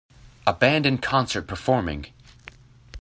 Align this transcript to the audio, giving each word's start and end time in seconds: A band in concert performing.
A 0.47 0.53
band 0.55 0.87
in 0.87 0.97
concert 0.97 1.43
performing. 1.43 2.07